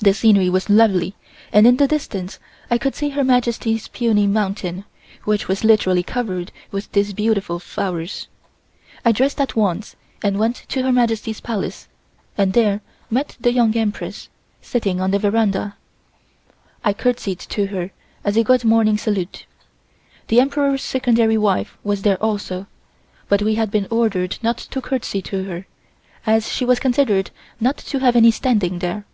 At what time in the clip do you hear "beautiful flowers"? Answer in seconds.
7.12-8.28